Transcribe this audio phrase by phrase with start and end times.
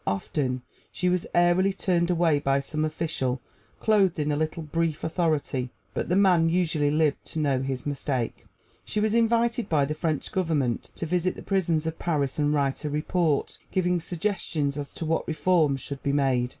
[0.07, 3.39] Often she was airily turned away by some official
[3.79, 8.47] clothed in a little brief authority, but the man usually lived to know his mistake.
[8.83, 12.83] She was invited by the French Government to visit the prisons of Paris and write
[12.83, 16.49] a report, giving suggestions as to what reforms should be made.